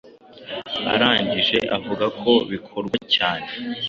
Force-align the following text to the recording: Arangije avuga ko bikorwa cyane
Arangije 0.93 1.57
avuga 1.77 2.05
ko 2.21 2.31
bikorwa 2.51 2.97
cyane 3.15 3.47